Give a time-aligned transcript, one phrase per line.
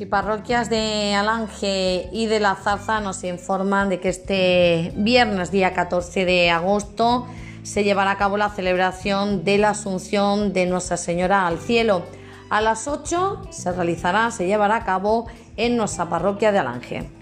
[0.00, 5.74] y parroquias de Alange y de la Zarza nos informan de que este viernes, día
[5.74, 7.26] 14 de agosto,
[7.62, 12.04] se llevará a cabo la celebración de la Asunción de Nuestra Señora al Cielo.
[12.48, 15.26] A las 8 se realizará, se llevará a cabo
[15.56, 17.19] en nuestra parroquia de Alange.